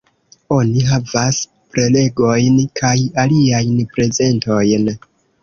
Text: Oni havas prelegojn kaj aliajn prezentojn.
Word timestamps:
Oni 0.53 0.85
havas 0.91 1.41
prelegojn 1.75 2.57
kaj 2.81 2.95
aliajn 3.27 3.79
prezentojn. 3.93 4.91